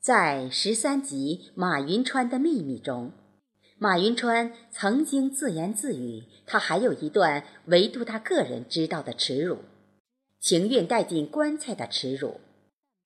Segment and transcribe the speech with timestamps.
[0.00, 3.12] 在十三集《马云川的秘密》中，
[3.78, 9.58] 马云川曾经自言自语：“他还有一段唯独他个人知道的耻辱，
[10.38, 12.40] 情愿带进棺材的耻辱。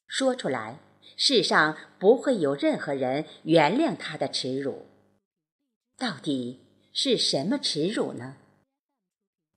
[0.06, 0.80] 说出来，
[1.16, 4.86] 世上不会有任何人原谅他的耻辱。
[5.96, 6.60] 到底
[6.92, 8.36] 是什么耻辱呢？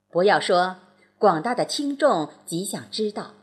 [0.08, 0.78] 不要说
[1.18, 3.34] 广大的听众极想知道，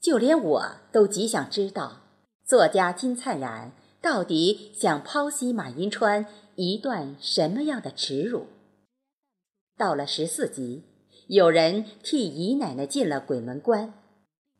[0.00, 2.02] 就连我都极想知道。”
[2.46, 3.72] 作家金灿然
[4.02, 6.26] 到底想剖析马银川
[6.56, 8.48] 一段什么样的耻辱？
[9.78, 10.82] 到了十四集，
[11.28, 13.94] 有人替姨奶奶进了鬼门关，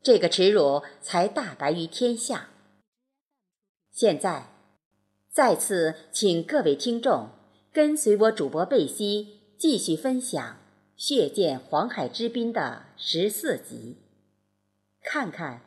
[0.01, 2.49] 这个耻辱才大白于天下。
[3.91, 4.47] 现在，
[5.31, 7.29] 再次请各位听众
[7.71, 10.43] 跟随我主播贝西继续分享
[10.97, 13.97] 《血溅黄海之滨》的十四集，
[15.03, 15.61] 看看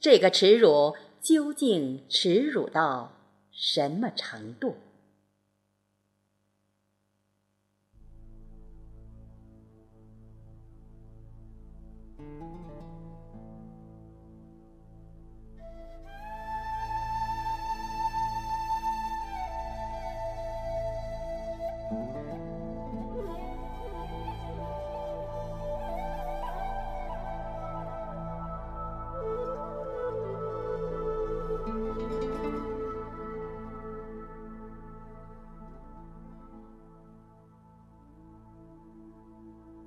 [0.00, 0.96] 这个耻辱。
[1.22, 3.12] 究竟耻辱到
[3.52, 4.74] 什么程度？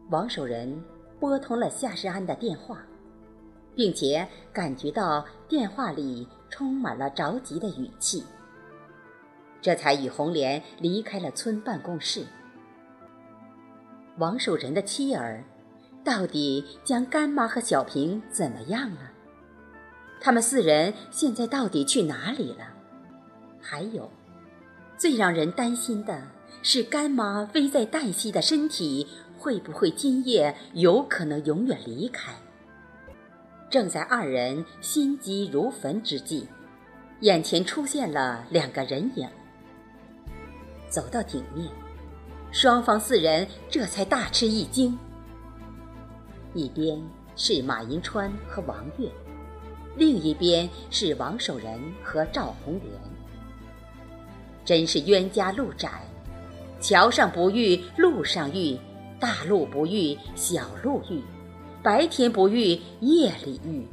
[0.10, 0.84] 王守仁
[1.20, 2.80] 拨通了夏世安的电话，
[3.76, 8.24] 并且感觉到电话里充满了着急的语气，
[9.62, 12.24] 这才与红莲离开了村办公室。
[14.18, 15.44] 王守仁的妻儿
[16.04, 19.12] 到底将干妈和小平怎么样了？
[20.22, 22.68] 他们四人现在到底去哪里了？
[23.60, 24.12] 还有，
[24.98, 26.28] 最让人担心的
[26.62, 29.08] 是干妈危在旦夕的身体。
[29.46, 32.34] 会不会今夜有可能永远离开？
[33.70, 36.48] 正在二人心急如焚之际，
[37.20, 39.30] 眼前出现了两个人影。
[40.90, 41.70] 走到顶面，
[42.52, 44.98] 双方四人这才大吃一惊。
[46.56, 47.00] 一边
[47.36, 49.08] 是马银川和王月，
[49.96, 52.92] 另一边是王守仁和赵红莲。
[54.66, 56.02] 真是冤家路窄，
[56.82, 58.76] 桥上不遇，路上遇。
[59.26, 61.20] 大路不遇，小路遇；
[61.82, 63.84] 白天不遇，夜里遇。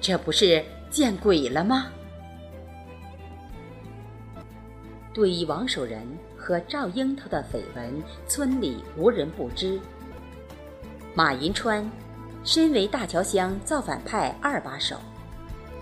[0.00, 1.86] 这不是见鬼了吗？
[5.14, 6.04] 对于王守仁
[6.36, 9.78] 和赵樱桃的绯闻，村里无人不知。
[11.14, 11.88] 马银川
[12.42, 14.96] 身为大桥乡造反派二把手，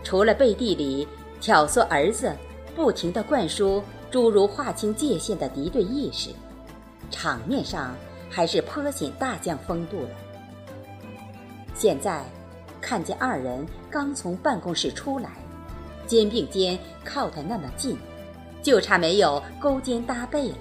[0.05, 1.09] 除了背地里
[1.41, 2.37] 挑唆儿子，
[2.77, 6.29] 不停地灌输诸如划清界限的敌对意识，
[7.11, 7.97] 场面上。
[8.31, 10.11] 还是颇显大将风度的。
[11.75, 12.25] 现在
[12.81, 15.31] 看见二人刚从办公室出来，
[16.07, 17.97] 肩并肩靠得那么近，
[18.63, 20.57] 就差没有勾肩搭背了。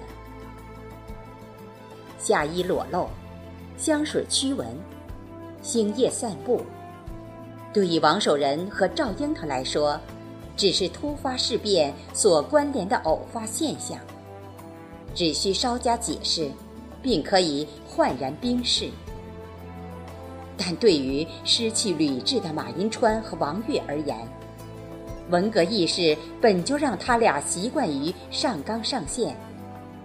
[2.18, 3.08] 下衣裸露，
[3.76, 4.66] 香水驱蚊，
[5.62, 6.62] 星夜散步，
[7.72, 9.98] 对于王守仁和赵樱桃来说，
[10.56, 13.98] 只是突发事变所关联的偶发现象，
[15.14, 16.50] 只需稍加解释。
[17.02, 18.90] 并可以焕然冰释，
[20.56, 24.16] 但对于失去理智的马银川和王月而言，
[25.30, 29.36] 文革意识本就让他俩习惯于上纲上线，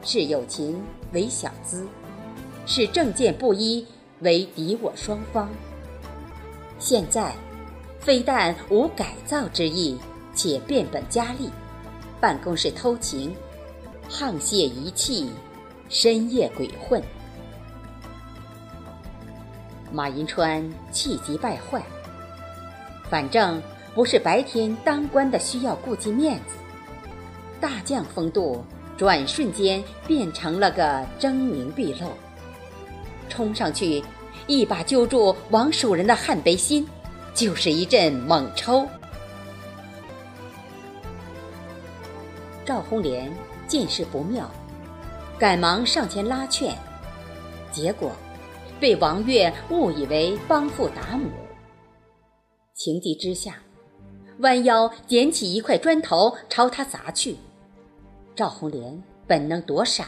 [0.03, 1.87] 视友情为小资，
[2.65, 3.85] 视政见不一
[4.19, 5.49] 为敌我双方。
[6.77, 7.33] 现在，
[7.99, 9.97] 非但无改造之意，
[10.35, 11.49] 且变本加厉，
[12.19, 13.33] 办公室偷情，
[14.09, 15.29] 沆瀣一气。
[15.93, 16.99] 深夜鬼混，
[19.91, 21.83] 马银川气急败坏。
[23.11, 23.61] 反正
[23.93, 26.55] 不是白天当官的需要顾及面子，
[27.61, 28.65] 大将风度
[28.97, 32.09] 转瞬间变成了个狰狞毕露。
[33.29, 34.03] 冲上去，
[34.47, 36.87] 一把揪住王守仁的汉背心，
[37.35, 38.87] 就是一阵猛抽。
[42.65, 43.31] 赵红莲
[43.67, 44.49] 见势不妙。
[45.43, 46.73] 赶忙上前拉劝，
[47.69, 48.13] 结果
[48.79, 51.27] 被王月误以为帮父打母。
[52.73, 53.57] 情急之下，
[54.39, 57.35] 弯腰捡起一块砖头朝他砸去。
[58.33, 60.07] 赵红莲本能躲闪，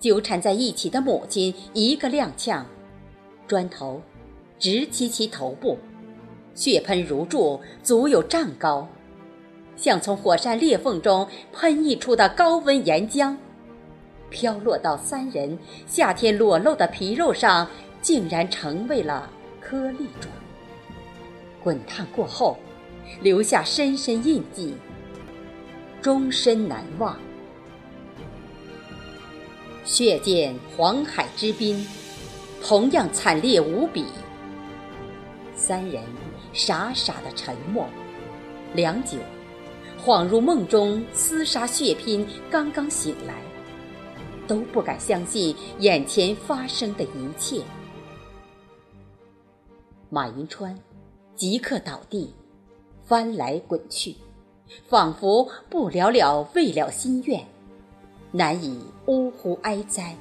[0.00, 2.64] 纠缠在一起的母亲一个踉跄，
[3.46, 4.02] 砖头
[4.58, 5.78] 直击其头部，
[6.56, 8.88] 血喷如注，足有丈高。
[9.76, 13.36] 像从火山裂缝中喷溢出的高温岩浆，
[14.34, 17.68] 飘落到三人夏天裸露的皮肉上，
[18.02, 20.34] 竟然成为了颗粒状。
[21.62, 22.58] 滚烫过后，
[23.22, 24.74] 留下深深印记，
[26.02, 27.16] 终身难忘。
[29.84, 31.86] 血溅黄海之滨，
[32.60, 34.04] 同样惨烈无比。
[35.54, 36.02] 三人
[36.52, 37.88] 傻傻的沉默，
[38.74, 39.18] 良久，
[40.04, 43.34] 恍如梦中厮杀血拼，刚刚醒来，
[44.46, 47.62] 都不敢相信眼前发生的一切。
[50.10, 50.78] 马云川
[51.34, 52.32] 即刻倒地，
[53.04, 54.16] 翻来滚去，
[54.88, 57.44] 仿佛不了了未了心愿。
[58.30, 60.16] 难以呜呼哀哉，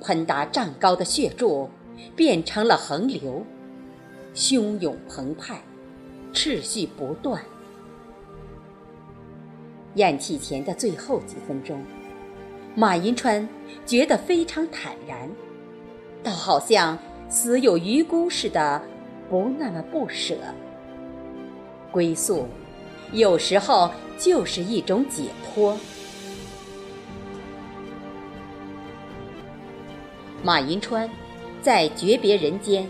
[0.00, 1.68] 喷达丈高的血柱
[2.14, 3.44] 变成了横流，
[4.34, 5.62] 汹涌澎湃，
[6.32, 7.42] 秩序不断。
[9.94, 11.82] 咽气前的最后几分钟，
[12.74, 13.46] 马云川
[13.84, 15.28] 觉得非常坦然，
[16.22, 16.98] 倒好像
[17.28, 18.80] 死有余辜似的，
[19.28, 20.34] 不那么不舍。
[21.90, 22.46] 归宿，
[23.12, 25.76] 有时候就是一种解脱。
[30.42, 31.08] 马云川
[31.60, 32.88] 在诀别人间、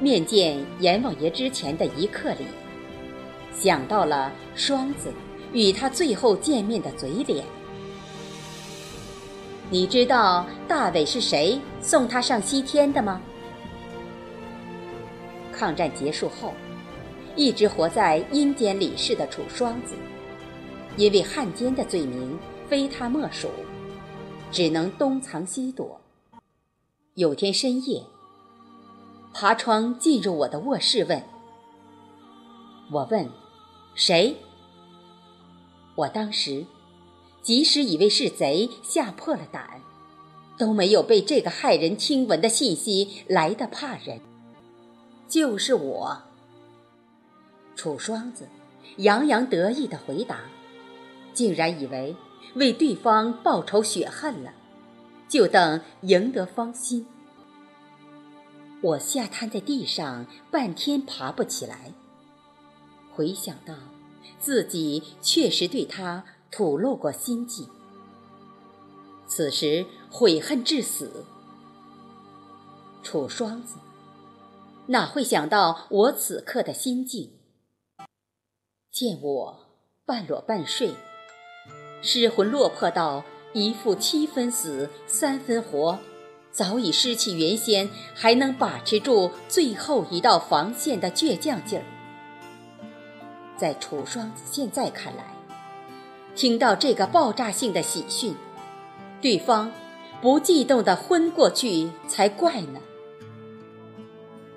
[0.00, 2.44] 面见阎王爷之前的一刻里，
[3.58, 5.10] 想到了双子
[5.54, 7.42] 与他最后见面的嘴脸。
[9.70, 13.20] 你知道大伟是谁送他上西天的吗？
[15.52, 16.52] 抗战结束后，
[17.34, 19.94] 一直活在阴间里世的楚双子，
[20.96, 22.38] 因为汉奸的罪名
[22.68, 23.48] 非他莫属，
[24.52, 26.00] 只能东藏西躲。
[27.14, 28.02] 有天深夜，
[29.32, 31.22] 爬窗进入我的卧室，问
[32.92, 33.30] ：“我问，
[33.94, 34.36] 谁？”
[35.96, 36.66] 我当时
[37.44, 39.82] 即使以为是贼，吓破了胆，
[40.58, 44.20] 都没有被这个骇人听闻的信息来的怕人。
[45.28, 46.22] 就是我。
[47.76, 48.48] 楚双子
[48.96, 50.40] 洋洋得意的回答，
[51.34, 52.16] 竟然以为
[52.54, 54.52] 为对方报仇雪恨了。
[55.28, 57.06] 就等赢得芳心，
[58.80, 61.92] 我吓瘫在地上，半天爬不起来。
[63.12, 63.74] 回想到
[64.38, 66.24] 自己确实对他
[66.56, 67.66] 吐露过心迹，
[69.26, 71.24] 此时悔恨至死。
[73.02, 73.74] 楚双子
[74.86, 77.32] 哪会想到我此刻的心境？
[78.92, 79.58] 见我
[80.06, 80.94] 半裸半睡，
[82.00, 83.24] 失魂落魄到。
[83.52, 85.98] 一副七分死三分活，
[86.50, 91.84] 早已失去原先还能把持住最后一道防线的倔强劲儿。
[93.56, 95.33] 在楚双子现在看来，
[96.34, 98.34] 听到这个爆炸性的喜讯，
[99.20, 99.72] 对方
[100.20, 102.80] 不激动的昏过去才怪呢。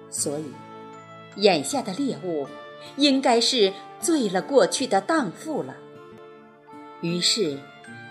[0.09, 0.51] 所以，
[1.35, 2.47] 眼下的猎物
[2.95, 5.75] 应该是醉了过去的荡妇了。
[7.01, 7.57] 于是。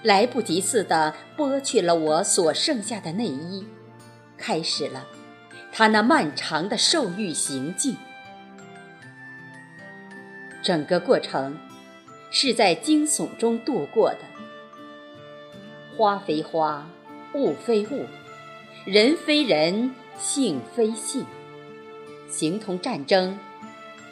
[0.03, 3.67] 来不及似的剥去了我所剩下的内衣，
[4.39, 5.05] 开始了
[5.73, 7.97] 他那漫长的受欲行径。
[10.63, 11.59] 整个过程
[12.39, 14.19] 是在惊悚中度过的。
[15.97, 16.87] 花非花，
[17.33, 18.05] 物非物，
[18.85, 21.25] 人非人，性非性，
[22.29, 23.39] 形同战争，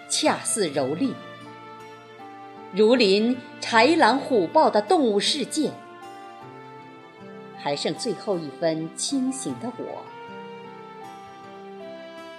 [0.08, 1.12] 恰似蹂躏，
[2.72, 5.70] 如临豺狼虎豹的动物世界。
[7.58, 10.02] 还剩最后一分清醒的我，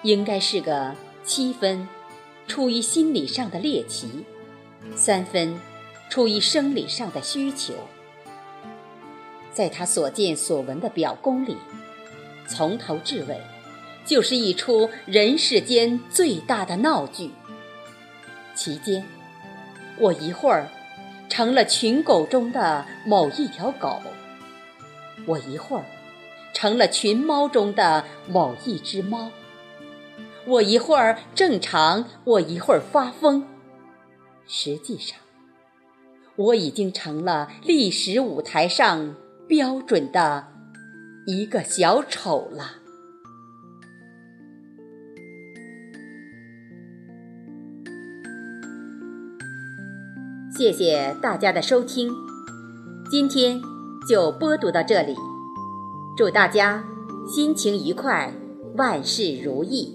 [0.02, 1.88] 应该是个七分
[2.48, 4.26] 出于心理上的猎奇，
[4.96, 5.56] 三分
[6.10, 7.74] 出于生理上的需求。
[9.54, 11.58] 在他所见所闻的表功里，
[12.48, 13.40] 从头至尾
[14.06, 17.32] 就是一出人世间最大的闹剧。
[18.54, 19.06] 其间，
[19.98, 20.70] 我一会儿
[21.30, 24.02] 成了群狗中的某一条狗。
[25.26, 25.86] 我一会儿
[26.54, 29.32] 成了群猫中的某一只猫，
[30.46, 33.48] 我一会儿正常，我一会儿发疯。
[34.48, 35.18] 实际上，
[36.36, 39.16] 我已经成了历史舞台上
[39.48, 40.48] 标准的
[41.26, 42.78] 一个小丑了。
[50.58, 52.14] 谢谢大家的收听，
[53.10, 53.62] 今天。
[54.08, 55.16] 就播读到这里，
[56.16, 56.86] 祝大家
[57.28, 58.32] 心情愉快，
[58.76, 59.95] 万事如意。